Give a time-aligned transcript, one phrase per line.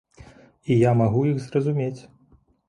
[0.71, 2.01] І я магу іх зразумець.